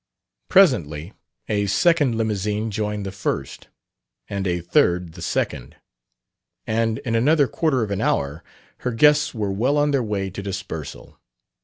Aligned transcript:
Presently 0.49 1.13
a 1.47 1.67
second 1.67 2.17
limousine 2.17 2.71
joined 2.71 3.05
the 3.05 3.11
first, 3.11 3.67
and 4.27 4.47
a 4.47 4.59
third 4.59 5.13
the 5.13 5.21
second; 5.21 5.75
and 6.65 6.97
in 6.97 7.13
another 7.13 7.47
quarter 7.47 7.83
of 7.83 7.91
an 7.91 8.01
hour 8.01 8.43
her 8.79 8.93
guests 8.93 9.35
were 9.35 9.51
well 9.51 9.77
on 9.77 9.91
their 9.91 10.01
way 10.01 10.31
to 10.31 10.41
dispersal. 10.41 11.19